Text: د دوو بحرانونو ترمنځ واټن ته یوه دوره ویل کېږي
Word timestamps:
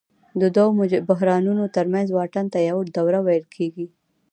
د 0.41 0.43
دوو 0.55 0.71
بحرانونو 1.09 1.63
ترمنځ 1.75 2.07
واټن 2.11 2.45
ته 2.53 2.59
یوه 2.69 2.83
دوره 2.97 3.19
ویل 3.25 3.45
کېږي 3.55 3.85